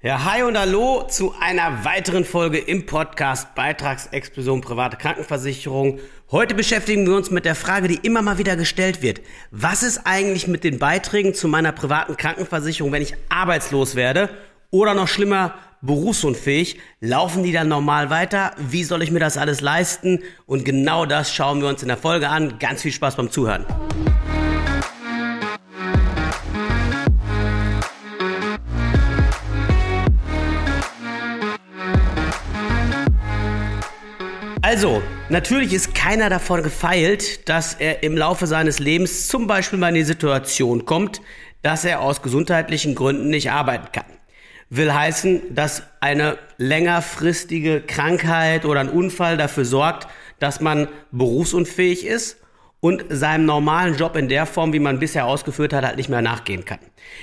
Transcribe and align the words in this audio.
Ja, 0.00 0.24
hi 0.24 0.44
und 0.44 0.56
hallo 0.56 1.08
zu 1.08 1.34
einer 1.40 1.84
weiteren 1.84 2.24
Folge 2.24 2.58
im 2.58 2.86
Podcast 2.86 3.56
Beitragsexplosion 3.56 4.60
private 4.60 4.96
Krankenversicherung. 4.96 5.98
Heute 6.30 6.54
beschäftigen 6.54 7.04
wir 7.04 7.16
uns 7.16 7.32
mit 7.32 7.44
der 7.44 7.56
Frage, 7.56 7.88
die 7.88 8.06
immer 8.06 8.22
mal 8.22 8.38
wieder 8.38 8.54
gestellt 8.54 9.02
wird. 9.02 9.20
Was 9.50 9.82
ist 9.82 10.02
eigentlich 10.04 10.46
mit 10.46 10.62
den 10.62 10.78
Beiträgen 10.78 11.34
zu 11.34 11.48
meiner 11.48 11.72
privaten 11.72 12.16
Krankenversicherung, 12.16 12.92
wenn 12.92 13.02
ich 13.02 13.14
arbeitslos 13.28 13.96
werde 13.96 14.30
oder 14.70 14.94
noch 14.94 15.08
schlimmer 15.08 15.54
berufsunfähig? 15.82 16.78
Laufen 17.00 17.42
die 17.42 17.50
dann 17.50 17.66
normal 17.66 18.08
weiter? 18.08 18.52
Wie 18.56 18.84
soll 18.84 19.02
ich 19.02 19.10
mir 19.10 19.18
das 19.18 19.36
alles 19.36 19.60
leisten? 19.60 20.20
Und 20.46 20.64
genau 20.64 21.06
das 21.06 21.34
schauen 21.34 21.60
wir 21.60 21.66
uns 21.66 21.82
in 21.82 21.88
der 21.88 21.96
Folge 21.96 22.28
an. 22.28 22.60
Ganz 22.60 22.82
viel 22.82 22.92
Spaß 22.92 23.16
beim 23.16 23.32
Zuhören. 23.32 23.66
Also, 34.78 35.02
natürlich 35.28 35.72
ist 35.72 35.92
keiner 35.92 36.30
davon 36.30 36.62
gefeilt, 36.62 37.48
dass 37.48 37.74
er 37.74 38.04
im 38.04 38.16
Laufe 38.16 38.46
seines 38.46 38.78
Lebens 38.78 39.26
zum 39.26 39.48
Beispiel 39.48 39.76
mal 39.76 39.88
in 39.88 39.96
die 39.96 40.04
Situation 40.04 40.84
kommt, 40.84 41.20
dass 41.62 41.84
er 41.84 42.00
aus 42.00 42.22
gesundheitlichen 42.22 42.94
Gründen 42.94 43.28
nicht 43.28 43.50
arbeiten 43.50 43.90
kann. 43.90 44.04
Will 44.70 44.94
heißen, 44.94 45.52
dass 45.52 45.82
eine 45.98 46.38
längerfristige 46.58 47.80
Krankheit 47.80 48.64
oder 48.64 48.78
ein 48.78 48.88
Unfall 48.88 49.36
dafür 49.36 49.64
sorgt, 49.64 50.06
dass 50.38 50.60
man 50.60 50.86
berufsunfähig 51.10 52.06
ist 52.06 52.36
und 52.78 53.04
seinem 53.08 53.46
normalen 53.46 53.96
Job 53.96 54.14
in 54.14 54.28
der 54.28 54.46
Form, 54.46 54.72
wie 54.72 54.78
man 54.78 55.00
bisher 55.00 55.26
ausgeführt 55.26 55.72
hat, 55.72 55.84
halt 55.84 55.96
nicht 55.96 56.08
mehr 56.08 56.22
nachgehen 56.22 56.64
kann. 56.64 56.78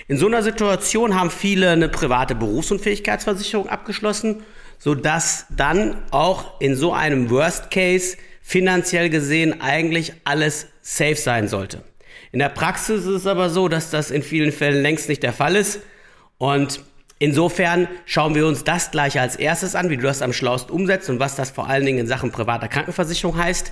In 0.10 0.18
so 0.18 0.28
einer 0.28 0.44
Situation 0.44 1.18
haben 1.18 1.32
viele 1.32 1.70
eine 1.70 1.88
private 1.88 2.36
Berufsunfähigkeitsversicherung 2.36 3.70
abgeschlossen 3.70 4.44
so 4.80 4.96
dass 4.96 5.46
dann 5.50 6.04
auch 6.12 6.60
in 6.60 6.76
so 6.76 6.94
einem 6.94 7.30
Worst 7.30 7.72
Case 7.72 8.18
finanziell 8.42 9.10
gesehen 9.10 9.62
eigentlich 9.62 10.14
alles 10.24 10.68
safe 10.82 11.16
sein 11.16 11.48
sollte. 11.48 11.84
In 12.32 12.40
der 12.40 12.50
Praxis 12.50 13.02
ist 13.02 13.08
es 13.08 13.28
aber 13.28 13.50
so, 13.50 13.68
dass 13.68 13.90
das 13.90 14.12
in 14.12 14.22
vielen 14.22 14.52
Fällen 14.52 14.82
längst 14.82 15.10
nicht 15.10 15.24
der 15.24 15.34
Fall 15.34 15.56
ist 15.56 15.80
und 16.38 16.82
Insofern 17.18 17.88
schauen 18.06 18.36
wir 18.36 18.46
uns 18.46 18.66
das 18.66 18.92
gleich 18.92 19.20
als 19.20 19.38
erstes 19.38 19.74
an, 19.74 19.90
wie 19.90 19.96
du 19.96 20.04
das 20.04 20.22
am 20.22 20.34
schlausten 20.34 20.76
umsetzt 20.76 21.10
und 21.10 21.20
was 21.20 21.38
das 21.38 21.50
vor 21.50 21.70
allen 21.70 21.86
Dingen 21.86 22.00
in 22.00 22.08
Sachen 22.08 22.32
privater 22.32 22.68
Krankenversicherung 22.68 23.38
heißt. 23.38 23.72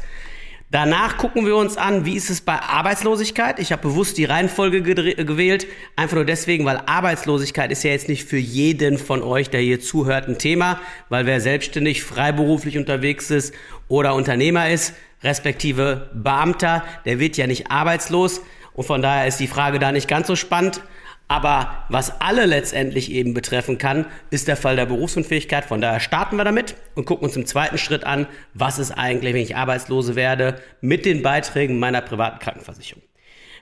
Danach 0.73 1.17
gucken 1.17 1.45
wir 1.45 1.55
uns 1.55 1.77
an, 1.77 2.03
wie 2.03 2.15
ist 2.15 2.31
es 2.31 2.41
bei 2.41 2.59
Arbeitslosigkeit. 2.59 3.59
Ich 3.59 3.71
habe 3.71 3.83
bewusst 3.83 4.17
die 4.17 4.25
Reihenfolge 4.25 4.81
gewählt, 4.81 5.67
einfach 5.95 6.15
nur 6.15 6.25
deswegen, 6.25 6.65
weil 6.65 6.81
Arbeitslosigkeit 6.87 7.71
ist 7.71 7.83
ja 7.83 7.91
jetzt 7.91 8.09
nicht 8.09 8.27
für 8.27 8.39
jeden 8.39 8.97
von 8.97 9.21
euch, 9.21 9.51
der 9.51 9.61
hier 9.61 9.79
zuhört, 9.79 10.27
ein 10.27 10.39
Thema, 10.39 10.79
weil 11.09 11.27
wer 11.27 11.41
selbstständig, 11.41 12.01
freiberuflich 12.01 12.75
unterwegs 12.79 13.29
ist 13.29 13.53
oder 13.87 14.15
Unternehmer 14.15 14.67
ist, 14.67 14.95
respektive 15.21 16.09
Beamter, 16.15 16.83
der 17.05 17.19
wird 17.19 17.37
ja 17.37 17.45
nicht 17.45 17.69
arbeitslos. 17.69 18.41
Und 18.73 18.85
von 18.85 19.03
daher 19.03 19.27
ist 19.27 19.39
die 19.39 19.45
Frage 19.45 19.77
da 19.77 19.91
nicht 19.91 20.07
ganz 20.07 20.25
so 20.25 20.35
spannend. 20.35 20.81
Aber 21.27 21.85
was 21.89 22.21
alle 22.21 22.45
letztendlich 22.45 23.11
eben 23.11 23.33
betreffen 23.33 23.77
kann, 23.77 24.05
ist 24.29 24.47
der 24.47 24.57
Fall 24.57 24.75
der 24.75 24.85
Berufsunfähigkeit. 24.85 25.65
Von 25.65 25.81
daher 25.81 25.99
starten 25.99 26.35
wir 26.35 26.43
damit 26.43 26.75
und 26.95 27.05
gucken 27.05 27.25
uns 27.25 27.35
im 27.35 27.45
zweiten 27.45 27.77
Schritt 27.77 28.03
an, 28.03 28.27
was 28.53 28.77
ist 28.77 28.91
eigentlich, 28.91 29.33
wenn 29.33 29.41
ich 29.41 29.55
Arbeitslose 29.55 30.15
werde, 30.15 30.61
mit 30.81 31.05
den 31.05 31.23
Beiträgen 31.23 31.79
meiner 31.79 32.01
privaten 32.01 32.39
Krankenversicherung. 32.39 33.03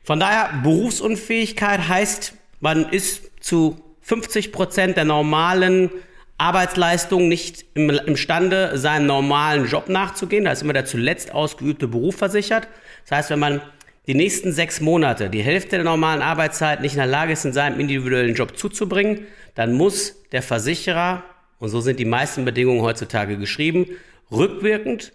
Von 0.04 0.20
daher, 0.20 0.62
Berufsunfähigkeit 0.64 1.88
heißt, 1.88 2.34
man 2.60 2.90
ist 2.90 3.32
zu 3.40 3.80
50 4.02 4.52
Prozent 4.52 4.98
der 4.98 5.06
normalen 5.06 5.92
Arbeitsleistung 6.38 7.28
nicht 7.28 7.66
im, 7.76 7.92
imstande, 7.92 8.78
seinem 8.78 9.06
normalen 9.06 9.68
Job 9.68 9.90
nachzugehen. 9.90 10.46
Da 10.46 10.52
ist 10.52 10.64
immer 10.64 10.74
der 10.74 10.86
zuletzt 10.86 11.34
ausgeübte 11.34 11.88
Beruf 11.88 12.16
versichert. 12.16 12.68
Das 13.08 13.18
heißt, 13.18 13.30
wenn 13.30 13.40
man 13.40 13.62
die 14.08 14.16
nächsten 14.16 14.52
sechs 14.52 14.82
Monate 14.82 15.30
die 15.30 15.44
Hälfte 15.44 15.76
der 15.76 15.84
normalen 15.84 16.22
Arbeitszeit 16.22 16.82
nicht 16.82 16.94
in 16.94 17.00
der 17.00 17.08
Lage 17.08 17.34
ist, 17.34 17.46
in 17.46 17.54
seinem 17.54 17.80
individuellen 17.80 18.36
Job 18.36 18.58
zuzubringen, 18.58 19.28
dann 19.56 19.74
muss 19.74 20.16
der 20.32 20.42
Versicherer, 20.42 21.24
und 21.60 21.70
so 21.70 21.82
sind 21.82 22.00
die 22.00 22.06
meisten 22.06 22.46
Bedingungen 22.46 22.82
heutzutage 22.82 23.38
geschrieben, 23.38 23.88
rückwirkend 24.32 25.14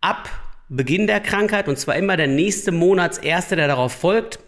ab 0.00 0.28
Beginn 0.68 1.06
der 1.06 1.20
Krankheit, 1.20 1.68
und 1.68 1.78
zwar 1.78 1.96
immer 1.96 2.16
der 2.16 2.26
nächste 2.26 2.72
Monatserste, 2.72 3.56
der 3.56 3.68
darauf 3.68 3.92
folgt, 3.92 4.38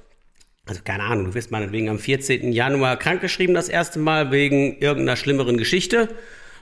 also 0.66 0.80
keine 0.82 1.02
Ahnung, 1.04 1.26
du 1.26 1.34
wirst 1.34 1.50
meinetwegen 1.50 1.90
am 1.90 1.98
14. 1.98 2.52
Januar 2.52 2.98
krankgeschrieben 2.98 3.54
das 3.54 3.68
erste 3.68 3.98
Mal 3.98 4.30
wegen 4.30 4.78
irgendeiner 4.78 5.16
schlimmeren 5.16 5.58
Geschichte, 5.58 6.08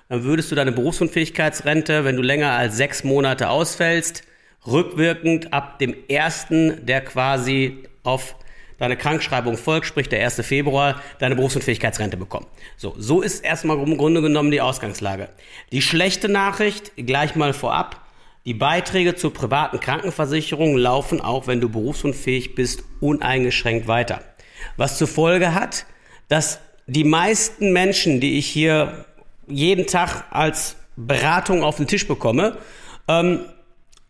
dann 0.08 0.24
würdest 0.24 0.50
du 0.50 0.56
deine 0.56 0.72
Berufsunfähigkeitsrente, 0.72 2.04
wenn 2.04 2.16
du 2.16 2.22
länger 2.22 2.52
als 2.52 2.76
sechs 2.76 3.04
Monate 3.04 3.48
ausfällst, 3.48 4.24
rückwirkend 4.66 5.52
ab 5.52 5.78
dem 5.78 5.94
ersten, 6.08 6.86
der 6.86 7.02
quasi 7.02 7.84
auf 8.02 8.36
deine 8.78 8.96
Krankschreibung 8.96 9.56
folgt, 9.56 9.86
sprich 9.86 10.08
der 10.08 10.24
1. 10.24 10.44
Februar, 10.44 11.00
deine 11.20 11.36
Berufsunfähigkeitsrente 11.36 12.16
bekommen. 12.16 12.46
So, 12.76 12.94
so 12.98 13.22
ist 13.22 13.44
erstmal 13.44 13.78
im 13.78 13.96
Grunde 13.96 14.22
genommen 14.22 14.50
die 14.50 14.60
Ausgangslage. 14.60 15.28
Die 15.70 15.82
schlechte 15.82 16.28
Nachricht, 16.28 16.92
gleich 16.96 17.36
mal 17.36 17.52
vorab, 17.52 18.00
die 18.44 18.54
Beiträge 18.54 19.14
zur 19.14 19.32
privaten 19.32 19.78
Krankenversicherung 19.78 20.76
laufen 20.76 21.20
auch, 21.20 21.46
wenn 21.46 21.60
du 21.60 21.68
berufsunfähig 21.68 22.56
bist, 22.56 22.82
uneingeschränkt 23.00 23.86
weiter. 23.86 24.20
Was 24.76 24.98
zur 24.98 25.06
Folge 25.06 25.54
hat, 25.54 25.86
dass 26.28 26.58
die 26.88 27.04
meisten 27.04 27.72
Menschen, 27.72 28.20
die 28.20 28.36
ich 28.38 28.46
hier 28.46 29.04
jeden 29.46 29.86
Tag 29.86 30.24
als 30.30 30.74
Beratung 30.96 31.62
auf 31.62 31.76
den 31.76 31.86
Tisch 31.86 32.08
bekomme, 32.08 32.58
ähm, 33.06 33.44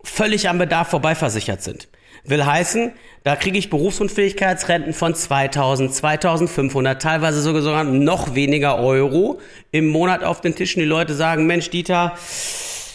völlig 0.04 0.48
am 0.48 0.58
Bedarf 0.58 0.88
vorbeiversichert 0.88 1.62
sind. 1.62 1.88
Will 2.24 2.44
heißen, 2.44 2.92
da 3.24 3.34
kriege 3.34 3.58
ich 3.58 3.68
Berufsunfähigkeitsrenten 3.68 4.94
von 4.94 5.14
2000, 5.14 5.92
2500, 5.92 7.02
teilweise 7.02 7.40
sogar 7.40 7.84
noch 7.84 8.34
weniger 8.34 8.78
Euro 8.78 9.40
im 9.72 9.88
Monat 9.88 10.22
auf 10.22 10.40
den 10.40 10.54
Tisch. 10.54 10.76
Und 10.76 10.82
die 10.82 10.88
Leute 10.88 11.14
sagen, 11.14 11.46
Mensch, 11.46 11.70
Dieter, 11.70 12.16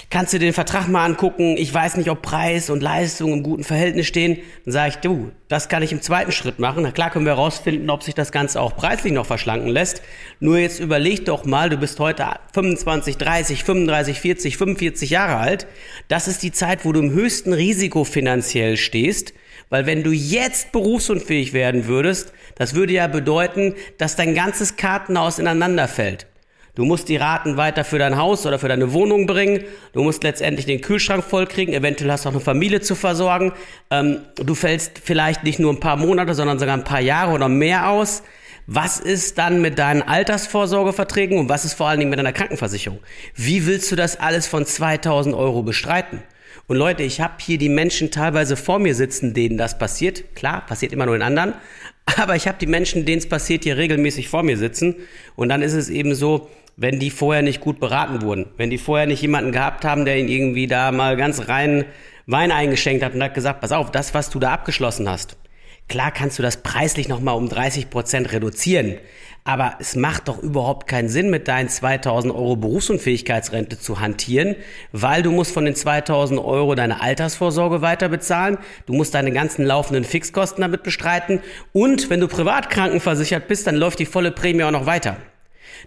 kannst 0.09 0.33
du 0.33 0.39
den 0.39 0.53
Vertrag 0.53 0.87
mal 0.87 1.05
angucken, 1.05 1.57
ich 1.57 1.73
weiß 1.73 1.97
nicht, 1.97 2.09
ob 2.09 2.21
Preis 2.21 2.69
und 2.69 2.81
Leistung 2.81 3.33
im 3.33 3.43
guten 3.43 3.63
Verhältnis 3.63 4.07
stehen. 4.07 4.37
Dann 4.65 4.71
sage 4.71 4.89
ich, 4.89 4.95
du, 4.97 5.31
das 5.47 5.69
kann 5.69 5.83
ich 5.83 5.91
im 5.91 6.01
zweiten 6.01 6.31
Schritt 6.31 6.59
machen. 6.59 6.83
Na 6.83 6.91
klar 6.91 7.09
können 7.09 7.25
wir 7.25 7.33
herausfinden, 7.33 7.89
ob 7.89 8.03
sich 8.03 8.15
das 8.15 8.31
Ganze 8.31 8.61
auch 8.61 8.75
preislich 8.75 9.13
noch 9.13 9.25
verschlanken 9.25 9.69
lässt. 9.69 10.01
Nur 10.39 10.57
jetzt 10.57 10.79
überleg 10.79 11.25
doch 11.25 11.45
mal, 11.45 11.69
du 11.69 11.77
bist 11.77 11.99
heute 11.99 12.25
25, 12.53 13.17
30, 13.17 13.63
35, 13.63 14.19
40, 14.19 14.57
45 14.57 15.09
Jahre 15.09 15.37
alt. 15.37 15.67
Das 16.07 16.27
ist 16.27 16.43
die 16.43 16.51
Zeit, 16.51 16.85
wo 16.85 16.93
du 16.93 17.01
im 17.01 17.11
höchsten 17.11 17.53
Risiko 17.53 18.03
finanziell 18.03 18.77
stehst. 18.77 19.33
Weil 19.69 19.85
wenn 19.85 20.03
du 20.03 20.11
jetzt 20.11 20.71
berufsunfähig 20.71 21.51
werden 21.51 21.87
würdest, 21.87 22.31
das 22.55 22.73
würde 22.73 22.93
ja 22.93 23.07
bedeuten, 23.07 23.75
dass 23.97 24.15
dein 24.15 24.33
ganzes 24.33 24.77
Kartenhaus 24.77 25.39
ineinander 25.39 25.89
fällt. 25.89 26.27
Du 26.77 26.85
musst 26.85 27.09
die 27.09 27.15
Raten 27.15 27.57
weiter 27.57 27.83
für 27.83 27.97
dein 27.97 28.17
Haus 28.17 28.45
oder 28.45 28.59
für 28.59 28.67
deine 28.67 28.93
Wohnung 28.93 29.25
bringen. 29.25 29.63
Du 29.93 30.03
musst 30.03 30.21
letztendlich 30.21 30.67
den 30.67 30.79
Kühlschrank 30.79 31.23
vollkriegen. 31.23 31.73
Eventuell 31.73 32.11
hast 32.11 32.25
du 32.25 32.29
auch 32.29 32.33
eine 32.33 32.39
Familie 32.39 32.81
zu 32.81 32.93
versorgen. 32.93 33.51
Ähm, 33.89 34.19
du 34.35 34.53
fällst 34.53 34.99
vielleicht 35.03 35.43
nicht 35.43 35.57
nur 35.57 35.73
ein 35.73 35.79
paar 35.79 35.95
Monate, 35.95 36.35
sondern 36.35 36.59
sogar 36.59 36.77
ein 36.77 36.83
paar 36.83 37.01
Jahre 37.01 37.31
oder 37.33 37.49
mehr 37.49 37.89
aus. 37.89 38.21
Was 38.67 38.99
ist 38.99 39.39
dann 39.39 39.59
mit 39.59 39.79
deinen 39.79 40.03
Altersvorsorgeverträgen 40.03 41.39
und 41.39 41.49
was 41.49 41.65
ist 41.65 41.73
vor 41.73 41.87
allen 41.87 41.97
Dingen 41.97 42.11
mit 42.11 42.19
deiner 42.19 42.31
Krankenversicherung? 42.31 42.99
Wie 43.33 43.65
willst 43.65 43.91
du 43.91 43.95
das 43.95 44.19
alles 44.19 44.45
von 44.45 44.63
2000 44.63 45.33
Euro 45.33 45.63
bestreiten? 45.63 46.21
Und 46.67 46.77
Leute, 46.77 47.01
ich 47.01 47.21
habe 47.21 47.33
hier 47.39 47.57
die 47.57 47.69
Menschen 47.69 48.11
teilweise 48.11 48.55
vor 48.55 48.77
mir 48.77 48.93
sitzen, 48.93 49.33
denen 49.33 49.57
das 49.57 49.79
passiert. 49.79 50.35
Klar, 50.35 50.63
passiert 50.67 50.93
immer 50.93 51.07
nur 51.07 51.15
in 51.15 51.23
anderen. 51.23 51.55
Aber 52.17 52.35
ich 52.35 52.47
habe 52.47 52.59
die 52.59 52.67
Menschen, 52.67 53.03
denen 53.03 53.17
es 53.17 53.27
passiert, 53.27 53.63
hier 53.63 53.77
regelmäßig 53.77 54.29
vor 54.29 54.43
mir 54.43 54.57
sitzen. 54.57 54.95
Und 55.35 55.49
dann 55.49 55.63
ist 55.63 55.73
es 55.73 55.89
eben 55.89 56.13
so, 56.13 56.49
wenn 56.77 56.99
die 56.99 57.09
vorher 57.09 57.41
nicht 57.41 57.59
gut 57.59 57.79
beraten 57.79 58.21
wurden, 58.21 58.45
wenn 58.55 58.69
die 58.69 58.77
vorher 58.77 59.07
nicht 59.07 59.21
jemanden 59.21 59.51
gehabt 59.51 59.83
haben, 59.83 60.05
der 60.05 60.17
ihnen 60.17 60.29
irgendwie 60.29 60.67
da 60.67 60.91
mal 60.91 61.17
ganz 61.17 61.49
rein 61.49 61.85
Wein 62.27 62.51
eingeschenkt 62.51 63.03
hat 63.03 63.15
und 63.15 63.23
hat 63.23 63.33
gesagt, 63.33 63.61
pass 63.61 63.71
auf, 63.71 63.89
das, 63.89 64.13
was 64.13 64.29
du 64.29 64.39
da 64.39 64.51
abgeschlossen 64.51 65.09
hast, 65.09 65.37
klar 65.87 66.11
kannst 66.11 66.37
du 66.37 66.43
das 66.43 66.57
preislich 66.57 67.07
nochmal 67.07 67.35
um 67.35 67.49
30 67.49 67.89
Prozent 67.89 68.31
reduzieren, 68.31 68.97
aber 69.43 69.75
es 69.79 69.95
macht 69.95 70.27
doch 70.27 70.43
überhaupt 70.43 70.87
keinen 70.87 71.07
Sinn, 71.07 71.29
mit 71.29 71.47
deinen 71.47 71.69
2000 71.69 72.35
Euro 72.35 72.57
Berufsunfähigkeitsrente 72.57 73.79
zu 73.79 74.01
hantieren, 74.01 74.55
weil 74.91 75.23
du 75.23 75.31
musst 75.31 75.53
von 75.53 75.65
den 75.65 75.73
2000 75.73 76.39
Euro 76.39 76.75
deine 76.75 77.01
Altersvorsorge 77.01 77.81
weiter 77.81 78.09
bezahlen, 78.09 78.57
du 78.85 78.93
musst 78.93 79.15
deine 79.15 79.31
ganzen 79.31 79.65
laufenden 79.65 80.03
Fixkosten 80.03 80.61
damit 80.61 80.83
bestreiten 80.83 81.39
und 81.71 82.09
wenn 82.09 82.19
du 82.19 82.27
privat 82.27 82.69
krankenversichert 82.69 83.47
bist, 83.47 83.65
dann 83.65 83.77
läuft 83.77 83.99
die 83.99 84.05
volle 84.05 84.31
Prämie 84.31 84.63
auch 84.63 84.71
noch 84.71 84.85
weiter. 84.85 85.17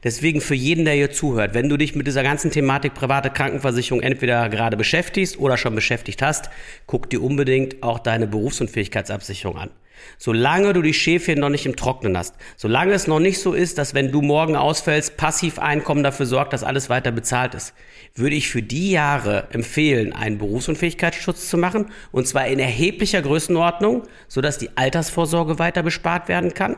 Deswegen 0.05 0.41
für 0.41 0.55
jeden, 0.55 0.85
der 0.85 0.95
hier 0.95 1.11
zuhört, 1.11 1.55
wenn 1.55 1.69
du 1.69 1.77
dich 1.77 1.95
mit 1.95 2.07
dieser 2.07 2.23
ganzen 2.23 2.51
Thematik 2.51 2.95
private 2.95 3.31
Krankenversicherung 3.31 4.03
entweder 4.03 4.49
gerade 4.49 4.77
beschäftigst 4.77 5.39
oder 5.39 5.57
schon 5.57 5.75
beschäftigt 5.75 6.23
hast, 6.23 6.51
guck 6.87 7.11
dir 7.11 7.23
unbedingt 7.23 7.83
auch 7.83 7.99
deine 7.99 8.27
Berufsunfähigkeitsabsicherung 8.27 9.59
an. 9.59 9.71
Solange 10.19 10.73
du 10.73 10.83
die 10.83 10.95
Schäfchen 10.95 11.41
noch 11.41 11.49
nicht 11.49 11.67
im 11.67 11.77
Trocknen 11.77 12.17
hast, 12.17 12.35
solange 12.57 12.93
es 12.93 13.07
noch 13.07 13.21
nicht 13.21 13.39
so 13.39 13.53
ist, 13.53 13.79
dass 13.79 13.95
wenn 13.95 14.13
du 14.13 14.23
morgen 14.23 14.57
ausfällst, 14.57 15.17
Passiveinkommen 15.17 16.05
dafür 16.05 16.27
sorgt, 16.27 16.53
dass 16.53 16.65
alles 16.65 16.91
weiter 16.91 17.13
bezahlt 17.13 17.55
ist, 17.55 17.75
würde 18.15 18.37
ich 18.37 18.49
für 18.49 18.63
die 18.63 18.91
Jahre 18.91 19.49
empfehlen, 19.51 20.13
einen 20.13 20.39
Berufsunfähigkeitsschutz 20.39 21.49
zu 21.49 21.59
machen, 21.59 21.87
und 22.13 22.27
zwar 22.27 22.47
in 22.47 22.59
erheblicher 22.59 23.23
Größenordnung, 23.23 24.05
sodass 24.29 24.59
die 24.59 24.71
Altersvorsorge 24.77 25.59
weiter 25.59 25.83
bespart 25.83 26.29
werden 26.29 26.55
kann, 26.55 26.77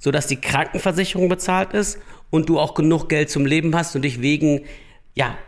sodass 0.00 0.26
die 0.26 0.40
Krankenversicherung 0.40 1.28
bezahlt 1.28 1.72
ist 1.72 2.00
und 2.30 2.48
du 2.48 2.58
auch 2.58 2.74
genug 2.74 3.08
Geld 3.08 3.30
zum 3.30 3.46
Leben 3.46 3.76
hast 3.76 3.94
und 3.94 4.02
dich 4.02 4.20
wegen, 4.20 4.62
ja, 5.14 5.38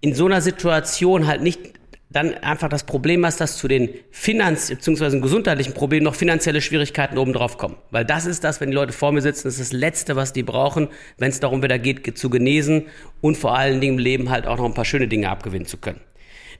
in 0.00 0.14
so 0.14 0.24
einer 0.24 0.40
Situation 0.40 1.26
halt 1.26 1.42
nicht 1.42 1.78
dann 2.10 2.32
einfach 2.34 2.70
das 2.70 2.84
Problem 2.84 3.26
hast, 3.26 3.38
dass 3.40 3.58
zu 3.58 3.68
den 3.68 3.90
Finanz- 4.10 4.68
bzw. 4.68 5.20
gesundheitlichen 5.20 5.74
Problemen 5.74 6.04
noch 6.04 6.14
finanzielle 6.14 6.62
Schwierigkeiten 6.62 7.18
obendrauf 7.18 7.58
kommen. 7.58 7.76
Weil 7.90 8.06
das 8.06 8.24
ist 8.24 8.44
das, 8.44 8.60
wenn 8.60 8.70
die 8.70 8.74
Leute 8.74 8.94
vor 8.94 9.12
mir 9.12 9.20
sitzen, 9.20 9.48
das 9.48 9.58
ist 9.58 9.72
das 9.72 9.78
Letzte, 9.78 10.16
was 10.16 10.32
die 10.32 10.42
brauchen, 10.42 10.88
wenn 11.18 11.28
es 11.28 11.40
darum 11.40 11.62
wieder 11.62 11.78
geht, 11.78 12.16
zu 12.16 12.30
genesen 12.30 12.86
und 13.20 13.36
vor 13.36 13.56
allen 13.56 13.80
Dingen 13.80 13.98
im 13.98 13.98
Leben 13.98 14.30
halt 14.30 14.46
auch 14.46 14.56
noch 14.56 14.64
ein 14.64 14.74
paar 14.74 14.86
schöne 14.86 15.08
Dinge 15.08 15.28
abgewinnen 15.28 15.66
zu 15.66 15.76
können. 15.76 16.00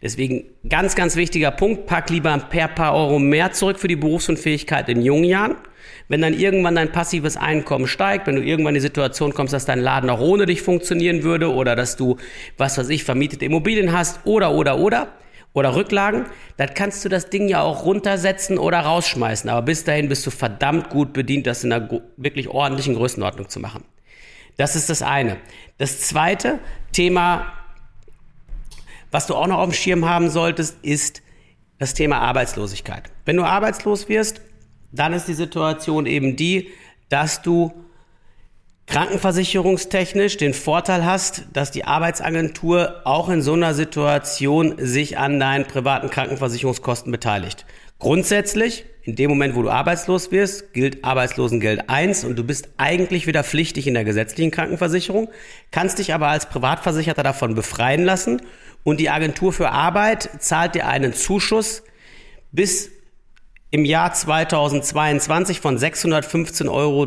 Deswegen 0.02 0.44
ganz, 0.68 0.94
ganz 0.94 1.16
wichtiger 1.16 1.50
Punkt, 1.50 1.86
pack 1.86 2.10
lieber 2.10 2.32
ein 2.32 2.48
paar, 2.48 2.68
paar 2.68 2.94
Euro 2.94 3.18
mehr 3.18 3.52
zurück 3.52 3.78
für 3.78 3.88
die 3.88 3.96
Berufsunfähigkeit 3.96 4.88
in 4.88 5.02
jungen 5.02 5.24
Jahren. 5.24 5.56
Wenn 6.08 6.20
dann 6.20 6.34
irgendwann 6.34 6.74
dein 6.74 6.92
passives 6.92 7.36
Einkommen 7.36 7.86
steigt, 7.86 8.26
wenn 8.26 8.36
du 8.36 8.42
irgendwann 8.42 8.74
in 8.74 8.80
die 8.80 8.86
Situation 8.86 9.34
kommst, 9.34 9.52
dass 9.52 9.64
dein 9.64 9.80
Laden 9.80 10.10
auch 10.10 10.20
ohne 10.20 10.46
dich 10.46 10.62
funktionieren 10.62 11.22
würde 11.22 11.52
oder 11.52 11.76
dass 11.76 11.96
du, 11.96 12.16
was 12.56 12.78
weiß 12.78 12.88
ich, 12.88 13.04
vermietete 13.04 13.44
Immobilien 13.44 13.92
hast 13.92 14.20
oder, 14.24 14.52
oder, 14.52 14.78
oder, 14.78 15.08
oder 15.52 15.74
Rücklagen, 15.74 16.26
dann 16.56 16.74
kannst 16.74 17.04
du 17.04 17.08
das 17.08 17.30
Ding 17.30 17.48
ja 17.48 17.62
auch 17.62 17.84
runtersetzen 17.84 18.58
oder 18.58 18.80
rausschmeißen. 18.80 19.50
Aber 19.50 19.62
bis 19.62 19.84
dahin 19.84 20.08
bist 20.08 20.26
du 20.26 20.30
verdammt 20.30 20.90
gut 20.90 21.12
bedient, 21.12 21.46
das 21.46 21.64
in 21.64 21.72
einer 21.72 21.88
wirklich 22.16 22.48
ordentlichen 22.48 22.94
Größenordnung 22.94 23.48
zu 23.48 23.60
machen. 23.60 23.84
Das 24.56 24.76
ist 24.76 24.90
das 24.90 25.02
eine. 25.02 25.36
Das 25.78 26.00
zweite 26.00 26.58
Thema, 26.92 27.52
was 29.10 29.26
du 29.26 29.34
auch 29.34 29.46
noch 29.46 29.58
auf 29.58 29.70
dem 29.70 29.72
Schirm 29.72 30.08
haben 30.08 30.30
solltest, 30.30 30.76
ist 30.82 31.22
das 31.78 31.94
Thema 31.94 32.18
Arbeitslosigkeit. 32.18 33.10
Wenn 33.24 33.36
du 33.36 33.44
arbeitslos 33.44 34.08
wirst, 34.08 34.40
dann 34.92 35.12
ist 35.12 35.28
die 35.28 35.34
Situation 35.34 36.06
eben 36.06 36.36
die, 36.36 36.68
dass 37.08 37.42
du 37.42 37.72
krankenversicherungstechnisch 38.88 40.38
den 40.38 40.54
Vorteil 40.54 41.04
hast, 41.04 41.44
dass 41.52 41.70
die 41.70 41.84
Arbeitsagentur 41.84 43.02
auch 43.04 43.28
in 43.28 43.42
so 43.42 43.52
einer 43.52 43.74
Situation 43.74 44.76
sich 44.78 45.18
an 45.18 45.38
deinen 45.38 45.66
privaten 45.66 46.08
Krankenversicherungskosten 46.08 47.12
beteiligt. 47.12 47.66
Grundsätzlich, 47.98 48.86
in 49.02 49.16
dem 49.16 49.28
Moment, 49.28 49.56
wo 49.56 49.62
du 49.62 49.70
arbeitslos 49.70 50.30
wirst, 50.30 50.72
gilt 50.72 51.04
Arbeitslosengeld 51.04 51.90
1 51.90 52.24
und 52.24 52.36
du 52.36 52.44
bist 52.44 52.68
eigentlich 52.78 53.26
wieder 53.26 53.44
pflichtig 53.44 53.86
in 53.86 53.94
der 53.94 54.04
gesetzlichen 54.04 54.50
Krankenversicherung, 54.50 55.28
kannst 55.70 55.98
dich 55.98 56.14
aber 56.14 56.28
als 56.28 56.48
Privatversicherter 56.48 57.22
davon 57.22 57.54
befreien 57.54 58.04
lassen 58.04 58.40
und 58.84 59.00
die 59.00 59.10
Agentur 59.10 59.52
für 59.52 59.70
Arbeit 59.70 60.30
zahlt 60.38 60.74
dir 60.74 60.86
einen 60.86 61.12
Zuschuss 61.12 61.82
bis 62.52 62.90
im 63.70 63.84
Jahr 63.84 64.14
2022 64.14 65.60
von 65.60 65.76
615,33 65.76 66.70
Euro 66.70 67.06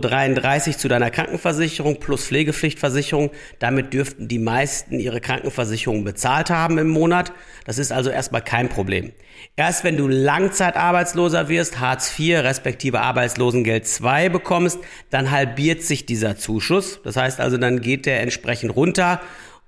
zu 0.77 0.87
deiner 0.87 1.09
Krankenversicherung 1.09 1.99
plus 1.99 2.25
Pflegepflichtversicherung. 2.25 3.31
Damit 3.57 3.93
dürften 3.93 4.27
die 4.27 4.37
meisten 4.37 4.99
ihre 4.99 5.21
Krankenversicherung 5.21 6.03
bezahlt 6.03 6.51
haben 6.51 6.77
im 6.77 6.89
Monat. 6.89 7.33
Das 7.65 7.79
ist 7.79 7.91
also 7.91 8.11
erstmal 8.11 8.43
kein 8.43 8.69
Problem. 8.69 9.11
Erst 9.55 9.83
wenn 9.83 9.97
du 9.97 10.07
Langzeitarbeitsloser 10.07 11.49
wirst, 11.49 11.79
Hartz 11.79 12.17
IV 12.19 12.43
respektive 12.43 13.01
Arbeitslosengeld 13.01 13.87
II 13.99 14.29
bekommst, 14.29 14.77
dann 15.09 15.31
halbiert 15.31 15.81
sich 15.81 16.05
dieser 16.05 16.37
Zuschuss. 16.37 16.99
Das 17.03 17.15
heißt 17.15 17.39
also, 17.39 17.57
dann 17.57 17.81
geht 17.81 18.05
der 18.05 18.21
entsprechend 18.21 18.75
runter 18.75 19.19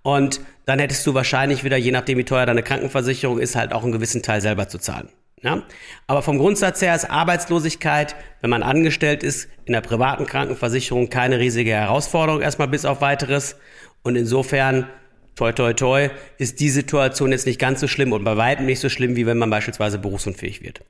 und 0.04 0.42
dann 0.66 0.78
hättest 0.78 1.08
du 1.08 1.16
wahrscheinlich 1.16 1.64
wieder, 1.64 1.78
je 1.78 1.92
nachdem 1.92 2.20
wie 2.20 2.24
teuer 2.24 2.46
deine 2.46 2.62
Krankenversicherung 2.62 3.40
ist, 3.40 3.56
halt 3.56 3.74
auch 3.74 3.82
einen 3.82 3.94
gewissen 3.94 4.22
Teil 4.22 4.42
selber 4.42 4.68
zu 4.68 4.78
zahlen. 4.78 5.10
Ja? 5.44 5.64
Aber 6.08 6.22
vom 6.22 6.38
Grundsatz 6.40 6.82
her 6.82 6.96
ist 6.96 7.10
Arbeitslosigkeit, 7.10 8.16
wenn 8.42 8.50
man 8.50 8.64
angestellt 8.64 9.24
ist, 9.24 9.50
in 9.66 9.74
der 9.74 9.82
privaten 9.82 10.26
Krankenversicherung 10.26 11.10
keine 11.10 11.40
riesige 11.40 11.72
Herausforderung, 11.72 12.42
erstmal 12.42 12.70
bis 12.70 12.86
auf 12.86 13.02
weiteres. 13.02 13.58
Und 14.02 14.16
insofern, 14.16 14.88
toi, 15.36 15.52
toi, 15.52 15.74
toi, 15.74 16.10
ist 16.38 16.60
die 16.60 16.70
Situation 16.70 17.32
jetzt 17.32 17.46
nicht 17.46 17.60
ganz 17.60 17.82
so 17.82 17.88
schlimm 17.88 18.14
und 18.14 18.24
bei 18.24 18.38
weitem 18.38 18.66
nicht 18.66 18.80
so 18.80 18.90
schlimm, 18.90 19.16
wie 19.16 19.26
wenn 19.26 19.38
man 19.38 19.50
beispielsweise 19.50 20.00
berufsunfähig 20.00 20.64
wird. 20.64 20.82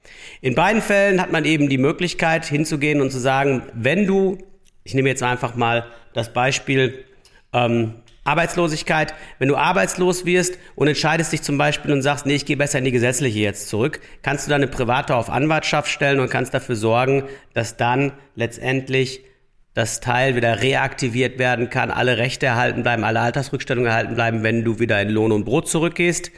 In 0.41 0.55
beiden 0.55 0.81
Fällen 0.81 1.19
hat 1.19 1.31
man 1.31 1.45
eben 1.45 1.67
die 1.67 1.77
Möglichkeit 1.77 2.45
hinzugehen 2.45 3.01
und 3.01 3.11
zu 3.11 3.19
sagen, 3.19 3.63
wenn 3.73 4.05
du, 4.05 4.38
ich 4.83 4.94
nehme 4.94 5.09
jetzt 5.09 5.23
einfach 5.23 5.55
mal 5.55 5.85
das 6.13 6.31
Beispiel, 6.31 7.05
ähm, 7.53 7.95
Arbeitslosigkeit, 8.24 9.14
wenn 9.40 9.50
du 9.50 9.56
arbeitslos 9.56 10.25
wirst 10.25 10.58
und 10.75 10.88
entscheidest 10.88 11.34
dich 11.34 11.42
zum 11.42 11.58
Beispiel 11.58 11.92
und 11.92 12.02
sagst, 12.02 12.25
nee, 12.25 12.36
ich 12.36 12.46
gehe 12.46 12.58
besser 12.58 12.80
in 12.80 12.86
die 12.86 12.92
gesetzliche 12.92 13.40
jetzt 13.40 13.68
zurück, 13.68 14.00
kannst 14.22 14.46
du 14.46 14.50
dann 14.50 14.62
eine 14.62 14.72
private 14.72 15.16
auf 15.16 15.30
Anwartschaft 15.30 15.90
stellen 15.90 16.20
und 16.20 16.30
kannst 16.30 16.54
dafür 16.54 16.75
sorgen, 16.75 17.24
dass 17.54 17.75
dann 17.75 18.14
letztendlich 18.36 19.25
das 19.74 20.00
Teil 20.00 20.36
wieder 20.36 20.62
reaktiviert 20.62 21.40
werden 21.40 21.70
kann, 21.70 21.90
alle 21.90 22.18
Rechte 22.18 22.46
erhalten 22.46 22.84
bleiben, 22.84 23.04
alle 23.04 23.20
Altersrückstellungen 23.20 23.90
erhalten 23.90 24.16
bleiben, 24.16 24.44
wenn 24.44 24.64
du 24.64 24.80
wieder 24.80 25.02
in 25.02 25.10
Lohn 25.10 25.31
und 25.31 25.46
Brot 25.46 25.68
zurückgehst. 25.68 26.31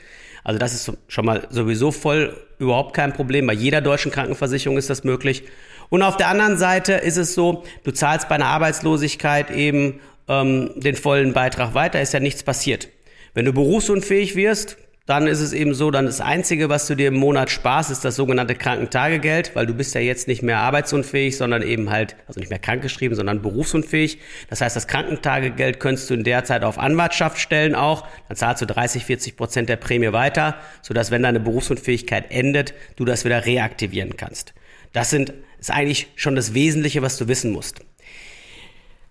Also 0.44 0.58
das 0.58 0.74
ist 0.74 0.98
schon 1.08 1.26
mal 1.26 1.48
sowieso 1.50 1.92
voll 1.92 2.38
überhaupt 2.60 2.96
kein 2.96 3.14
Problem. 3.14 3.48
Bei 3.48 3.54
jeder 3.54 3.82
deutschen 3.82 4.12
Krankenversicherung 4.12 4.78
ist 4.78 4.90
das 4.90 5.04
möglich. 5.04 5.44
Und 5.90 6.02
auf 6.02 6.18
der 6.18 6.30
anderen 6.30 6.58
Seite 6.58 6.94
ist 6.94 7.18
es 7.18 7.36
so, 7.36 7.64
du 7.84 7.92
zahlst 7.92 8.30
bei 8.30 8.36
einer 8.36 8.48
Arbeitslosigkeit 8.48 9.52
eben 9.52 10.00
ähm, 10.28 10.72
den 10.76 10.96
vollen 10.96 11.34
Beitrag 11.34 11.74
weiter, 11.74 12.02
ist 12.02 12.14
ja 12.14 12.20
nichts 12.20 12.44
passiert. 12.44 12.90
Wenn 13.34 13.46
du 13.46 13.54
berufsunfähig 13.54 14.36
wirst, 14.36 14.78
dann 15.06 15.28
ist 15.28 15.40
es 15.40 15.54
eben 15.54 15.76
so, 15.76 15.92
dann 15.92 16.08
das 16.08 16.20
Einzige, 16.20 16.68
was 16.70 16.88
du 16.88 16.96
dir 16.96 17.10
im 17.10 17.16
Monat 17.16 17.52
sparst, 17.52 17.92
ist 17.92 18.04
das 18.04 18.16
sogenannte 18.16 18.56
Krankentagegeld, 18.56 19.56
weil 19.56 19.68
du 19.68 19.76
bist 19.76 19.94
ja 19.94 20.02
jetzt 20.02 20.28
nicht 20.28 20.42
mehr 20.42 20.58
arbeitsunfähig, 20.58 21.38
sondern 21.38 21.62
eben 21.62 21.92
halt, 21.92 22.16
also 22.28 22.40
nicht 22.40 22.50
mehr 22.50 22.58
krankgeschrieben, 22.58 23.16
sondern 23.16 23.44
berufsunfähig. 23.44 24.18
Das 24.50 24.62
heißt, 24.62 24.76
das 24.76 24.88
Krankentagegeld 24.88 25.80
könntest 25.80 26.10
du 26.10 26.16
in 26.16 26.24
der 26.24 26.44
Zeit 26.44 26.64
auf 26.64 26.80
Anwartschaft 26.80 27.38
stellen 27.38 27.76
auch. 27.76 28.08
Dann 28.30 28.38
zahlst 28.38 28.64
du 28.64 28.66
30, 28.66 29.06
40 29.06 29.38
Prozent 29.38 29.70
der 29.70 29.76
Prämie 29.76 30.12
weiter, 30.12 30.56
sodass, 30.82 31.12
wenn 31.12 31.22
deine 31.22 31.40
Berufsunfähigkeit 31.40 32.32
endet, 32.32 32.74
du 32.96 33.06
das 33.06 33.26
wieder 33.26 33.46
reaktivieren 33.46 34.18
kannst. 34.18 34.56
Das 34.92 35.12
sind, 35.12 35.34
ist 35.60 35.72
eigentlich 35.72 36.08
schon 36.16 36.36
das 36.36 36.56
Wesentliche, 36.56 37.04
was 37.04 37.18
du 37.18 37.28
wissen 37.28 37.52
musst. 37.52 37.82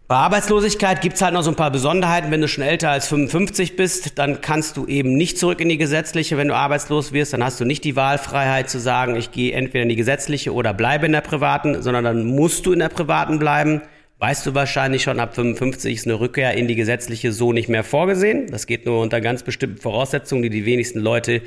Bei 0.07 0.17
Arbeitslosigkeit 0.17 1.01
gibt's 1.01 1.23
halt 1.23 1.33
noch 1.33 1.41
so 1.41 1.51
ein 1.51 1.57
paar 1.57 1.71
Besonderheiten. 1.71 2.31
Wenn 2.31 2.43
du 2.43 2.49
schon 2.49 2.63
älter 2.63 2.91
als 2.91 3.09
55 3.09 3.75
bist, 3.75 4.19
dann 4.19 4.43
kannst 4.43 4.77
du 4.77 4.87
eben 4.87 5.15
nicht 5.15 5.39
zurück 5.39 5.63
in 5.63 5.71
die 5.71 5.79
gesetzliche. 5.79 6.37
Wenn 6.37 6.49
du 6.49 6.55
arbeitslos 6.55 7.13
wirst, 7.15 7.33
dann 7.33 7.43
hast 7.43 7.59
du 7.59 7.65
nicht 7.65 7.85
die 7.85 7.97
Wahlfreiheit 7.97 8.69
zu 8.69 8.79
sagen, 8.79 9.17
ich 9.17 9.33
gehe 9.33 9.53
entweder 9.53 9.85
in 9.85 9.89
die 9.89 9.97
gesetzliche 9.97 10.53
oder 10.53 10.75
bleibe 10.75 11.07
in 11.07 11.13
der 11.13 11.23
privaten, 11.23 11.81
sondern 11.81 12.05
dann 12.05 12.27
musst 12.27 12.67
du 12.67 12.73
in 12.73 12.81
der 12.81 12.91
privaten 12.91 13.39
bleiben. 13.39 13.81
Weißt 14.19 14.45
du 14.45 14.55
wahrscheinlich 14.55 15.03
schon, 15.03 15.19
ab 15.21 15.35
55 15.35 15.95
ist 15.95 16.07
eine 16.07 16.21
Rückkehr 16.21 16.53
in 16.53 16.69
die 16.69 16.75
gesetzliche 16.75 17.33
so 17.33 17.55
nicht 17.55 17.71
mehr 17.71 17.83
vorgesehen. 17.83 18.49
Das 18.49 18.67
geht 18.67 18.85
nur 18.85 19.01
unter 19.01 19.23
ganz 19.23 19.43
bestimmten 19.43 19.81
Voraussetzungen, 19.81 20.43
die 20.43 20.51
die 20.51 20.67
wenigsten 20.67 21.01
Leute 21.01 21.41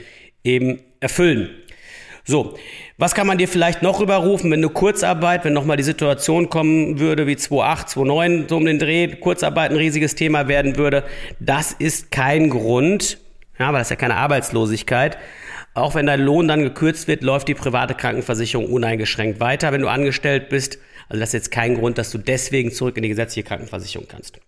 eben 0.44 0.80
erfüllen. 1.00 1.52
So, 2.30 2.58
was 2.98 3.16
kann 3.16 3.26
man 3.26 3.38
dir 3.38 3.48
vielleicht 3.48 3.82
noch 3.82 4.02
rüberrufen, 4.02 4.52
wenn 4.52 4.62
du 4.62 4.70
Kurzarbeit, 4.70 5.46
wenn 5.46 5.54
nochmal 5.54 5.78
die 5.78 5.84
Situation 5.84 6.50
kommen 6.50 7.00
würde 7.00 7.26
wie 7.26 7.36
2.8, 7.36 7.94
2.9, 7.94 8.50
so 8.50 8.58
um 8.58 8.66
den 8.66 8.80
Dreh, 8.80 9.08
Kurzarbeit 9.16 9.72
ein 9.72 9.78
riesiges 9.78 10.14
Thema 10.16 10.50
werden 10.50 10.76
würde? 10.76 11.06
Das 11.40 11.72
ist 11.72 12.12
kein 12.12 12.50
Grund, 12.50 13.18
ja, 13.58 13.68
weil 13.68 13.80
das 13.80 13.88
ist 13.88 13.92
ja 13.92 13.96
keine 13.96 14.18
Arbeitslosigkeit. 14.18 15.18
Auch 15.74 15.96
wenn 15.96 16.06
dein 16.06 16.20
Lohn 16.20 16.50
dann 16.50 16.64
gekürzt 16.64 17.08
wird, 17.08 17.24
läuft 17.24 17.48
die 17.48 17.54
private 17.54 17.96
Krankenversicherung 17.96 18.66
uneingeschränkt 18.74 19.40
weiter, 19.40 19.72
wenn 19.72 19.82
du 19.82 19.88
angestellt 19.88 20.50
bist. 20.50 20.80
Also 21.08 21.22
das 21.22 21.30
ist 21.30 21.34
jetzt 21.34 21.52
kein 21.52 21.76
Grund, 21.76 21.98
dass 21.98 22.12
du 22.12 22.18
deswegen 22.18 22.74
zurück 22.74 22.98
in 22.98 23.04
die 23.04 23.10
gesetzliche 23.10 23.48
Krankenversicherung 23.48 24.10
kannst. 24.10 24.42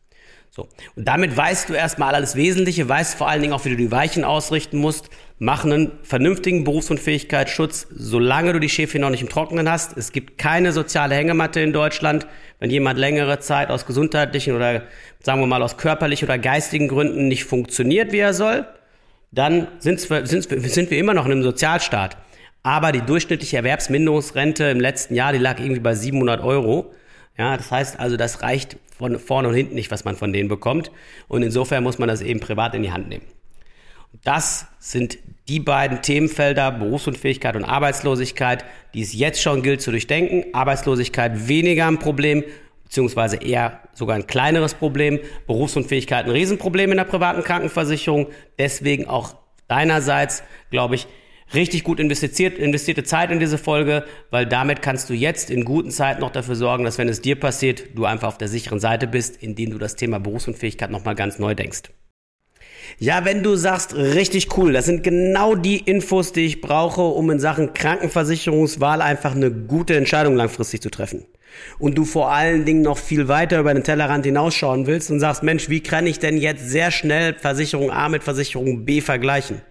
So. 0.52 0.68
Und 0.96 1.08
damit 1.08 1.38
weißt 1.38 1.70
du 1.70 1.76
erstmal 1.76 2.14
alles 2.16 2.36
Wesentliche, 2.36 2.90
weißt 2.90 3.16
vor 3.16 3.30
allen 3.30 3.42
Dingen 3.42 3.54
auch, 3.54 3.64
wie 3.64 3.70
du 3.70 3.78
die 3.78 3.92
Weichen 3.92 4.26
ausrichten 4.26 4.80
musst. 4.80 5.10
Mach 5.42 5.64
einen 5.64 5.94
vernünftigen 6.04 6.66
Berufsunfähigkeitsschutz, 6.66 7.88
solange 7.96 8.52
du 8.52 8.60
die 8.60 8.68
Schäfchen 8.68 9.00
noch 9.00 9.10
nicht 9.10 9.22
im 9.22 9.30
Trockenen 9.30 9.72
hast. 9.72 9.96
Es 9.96 10.12
gibt 10.12 10.38
keine 10.38 10.74
soziale 10.74 11.16
Hängematte 11.16 11.62
in 11.62 11.72
Deutschland. 11.72 12.28
Wenn 12.60 12.70
jemand 12.70 13.00
längere 13.00 13.40
Zeit 13.40 13.70
aus 13.70 13.86
gesundheitlichen 13.86 14.54
oder 14.54 14.84
sagen 15.22 15.40
wir 15.40 15.48
mal 15.48 15.64
aus 15.64 15.78
körperlichen 15.78 16.28
oder 16.28 16.38
geistigen 16.38 16.90
Gründen 16.90 17.30
nicht 17.30 17.46
funktioniert, 17.46 18.12
wie 18.12 18.18
er 18.18 18.34
soll, 18.34 18.68
dann 19.32 19.70
sind, 19.80 20.02
sind 20.02 20.92
wir 20.92 20.98
immer 20.98 21.14
noch 21.14 21.26
in 21.26 21.32
einem 21.32 21.44
Sozialstaat. 21.44 22.18
Aber 22.62 22.92
die 22.92 23.02
durchschnittliche 23.02 23.56
Erwerbsminderungsrente 23.56 24.66
im 24.66 24.82
letzten 24.82 25.16
Jahr, 25.16 25.32
die 25.32 25.40
lag 25.40 25.62
irgendwie 25.62 25.80
bei 25.80 25.96
700 25.96 26.44
Euro. 26.44 26.94
Ja, 27.38 27.56
das 27.56 27.72
heißt 27.72 27.98
also, 27.98 28.18
das 28.18 28.42
reicht 28.42 28.76
von 28.98 29.18
vorne 29.18 29.48
und 29.48 29.54
hinten 29.54 29.76
nicht, 29.76 29.90
was 29.90 30.04
man 30.04 30.18
von 30.18 30.34
denen 30.34 30.50
bekommt. 30.50 30.92
Und 31.30 31.44
insofern 31.44 31.82
muss 31.82 31.98
man 31.98 32.10
das 32.10 32.20
eben 32.20 32.42
privat 32.42 32.76
in 32.76 32.84
die 32.84 32.92
Hand 32.92 33.08
nehmen. 33.08 33.24
Das 34.24 34.68
sind 34.80 35.18
die 35.48 35.60
beiden 35.60 36.02
Themenfelder 36.02 36.72
Berufsunfähigkeit 36.72 37.56
und 37.56 37.64
Arbeitslosigkeit, 37.64 38.66
die 38.94 39.02
es 39.02 39.14
jetzt 39.14 39.42
schon 39.42 39.64
gilt 39.64 39.82
zu 39.82 39.92
durchdenken. 39.92 40.54
Arbeitslosigkeit 40.54 41.48
weniger 41.48 41.88
ein 41.88 42.00
Problem, 42.00 42.44
beziehungsweise 42.84 43.38
eher 43.38 43.80
sogar 43.94 44.16
ein 44.16 44.28
kleineres 44.28 44.74
Problem. 44.74 45.20
Berufsunfähigkeit 45.48 46.26
ein 46.26 46.32
Riesenproblem 46.32 46.92
in 46.92 46.98
der 46.98 47.06
privaten 47.06 47.44
Krankenversicherung. 47.44 48.28
Deswegen 48.58 49.08
auch 49.08 49.36
deinerseits, 49.68 50.44
glaube 50.70 50.96
ich, 50.96 51.08
richtig 51.54 51.84
gut 51.84 52.00
investiert, 52.00 52.58
investierte 52.60 53.04
Zeit 53.04 53.32
in 53.32 53.40
diese 53.40 53.58
Folge, 53.58 54.06
weil 54.30 54.46
damit 54.46 54.82
kannst 54.82 55.10
du 55.10 55.14
jetzt 55.14 55.50
in 55.50 55.66
guten 55.66 55.90
Zeiten 55.92 56.22
noch 56.22 56.32
dafür 56.32 56.56
sorgen, 56.56 56.84
dass 56.84 56.98
wenn 56.98 57.10
es 57.10 57.22
dir 57.22 57.40
passiert, 57.40 57.86
du 57.96 58.06
einfach 58.06 58.28
auf 58.28 58.38
der 58.38 58.48
sicheren 58.48 58.80
Seite 58.80 59.08
bist, 59.08 59.42
indem 59.42 59.72
du 59.72 59.78
das 59.78 59.96
Thema 59.96 60.20
Berufsunfähigkeit 60.20 60.92
nochmal 60.92 61.16
ganz 61.16 61.40
neu 61.40 61.56
denkst. 61.56 61.84
Ja, 62.98 63.24
wenn 63.26 63.44
du 63.44 63.56
sagst, 63.56 63.96
richtig 63.96 64.58
cool, 64.58 64.74
das 64.74 64.86
sind 64.86 65.04
genau 65.04 65.56
die 65.56 65.78
Infos, 65.78 66.32
die 66.32 66.46
ich 66.46 66.62
brauche, 66.62 67.02
um 67.02 67.30
in 67.30 67.40
Sachen 67.40 67.74
Krankenversicherungswahl 67.74 69.02
einfach 69.02 69.36
eine 69.36 69.52
gute 69.52 69.96
Entscheidung 69.96 70.36
langfristig 70.36 70.82
zu 70.82 70.90
treffen. 70.90 71.26
Und 71.80 71.98
du 71.98 72.06
vor 72.06 72.32
allen 72.32 72.66
Dingen 72.66 72.82
noch 72.82 72.98
viel 72.98 73.28
weiter 73.28 73.60
über 73.60 73.74
den 73.74 73.84
Tellerrand 73.84 74.26
hinausschauen 74.26 74.88
willst 74.88 75.10
und 75.12 75.20
sagst, 75.20 75.44
Mensch, 75.44 75.70
wie 75.70 75.82
kann 75.82 76.08
ich 76.08 76.20
denn 76.20 76.38
jetzt 76.38 76.70
sehr 76.70 76.92
schnell 76.92 77.34
Versicherung 77.34 77.92
A 77.92 78.10
mit 78.10 78.24
Versicherung 78.24 78.86
B 78.86 79.02
vergleichen? 79.02 79.62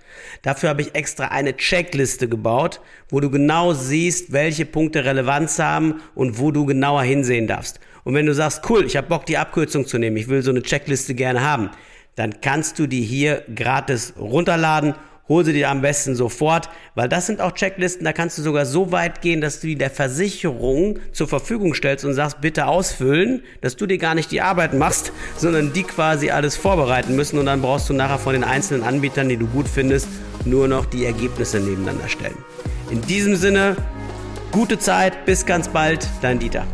Dafür 0.42 0.70
habe 0.70 0.82
ich 0.82 0.94
extra 0.94 1.26
eine 1.26 1.56
Checkliste 1.56 2.28
gebaut, 2.28 2.80
wo 3.10 3.20
du 3.20 3.30
genau 3.30 3.72
siehst, 3.72 4.32
welche 4.32 4.66
Punkte 4.66 5.04
Relevanz 5.04 5.58
haben 5.58 6.00
und 6.14 6.38
wo 6.38 6.50
du 6.50 6.66
genauer 6.66 7.02
hinsehen 7.02 7.46
darfst. 7.46 7.78
Und 8.04 8.14
wenn 8.14 8.26
du 8.26 8.34
sagst, 8.34 8.68
cool, 8.70 8.84
ich 8.84 8.96
habe 8.96 9.08
Bock, 9.08 9.26
die 9.26 9.38
Abkürzung 9.38 9.86
zu 9.86 9.98
nehmen, 9.98 10.16
ich 10.16 10.28
will 10.28 10.42
so 10.42 10.50
eine 10.50 10.62
Checkliste 10.62 11.14
gerne 11.14 11.42
haben, 11.42 11.70
dann 12.18 12.40
kannst 12.40 12.78
du 12.80 12.88
die 12.88 13.02
hier 13.02 13.44
gratis 13.54 14.14
runterladen. 14.18 14.94
Hol 15.28 15.44
sie 15.44 15.52
dir 15.52 15.68
am 15.68 15.82
besten 15.82 16.16
sofort, 16.16 16.70
weil 16.94 17.06
das 17.08 17.26
sind 17.26 17.42
auch 17.42 17.52
Checklisten, 17.52 18.04
da 18.04 18.14
kannst 18.14 18.38
du 18.38 18.42
sogar 18.42 18.64
so 18.64 18.92
weit 18.92 19.20
gehen, 19.20 19.42
dass 19.42 19.60
du 19.60 19.66
die 19.66 19.76
der 19.76 19.90
Versicherung 19.90 20.98
zur 21.12 21.28
Verfügung 21.28 21.74
stellst 21.74 22.06
und 22.06 22.14
sagst, 22.14 22.40
bitte 22.40 22.66
ausfüllen, 22.66 23.42
dass 23.60 23.76
du 23.76 23.86
dir 23.86 23.98
gar 23.98 24.14
nicht 24.14 24.32
die 24.32 24.40
Arbeit 24.40 24.72
machst, 24.72 25.12
sondern 25.36 25.74
die 25.74 25.82
quasi 25.82 26.30
alles 26.30 26.56
vorbereiten 26.56 27.14
müssen 27.14 27.38
und 27.38 27.44
dann 27.44 27.60
brauchst 27.60 27.90
du 27.90 27.92
nachher 27.92 28.18
von 28.18 28.32
den 28.32 28.42
einzelnen 28.42 28.82
Anbietern, 28.82 29.28
die 29.28 29.36
du 29.36 29.46
gut 29.46 29.68
findest, 29.68 30.08
nur 30.46 30.66
noch 30.66 30.86
die 30.86 31.04
Ergebnisse 31.04 31.60
nebeneinander 31.60 32.08
stellen. 32.08 32.38
In 32.90 33.02
diesem 33.02 33.36
Sinne, 33.36 33.76
gute 34.50 34.78
Zeit, 34.78 35.26
bis 35.26 35.44
ganz 35.44 35.68
bald, 35.68 36.08
dein 36.22 36.38
Dieter. 36.38 36.66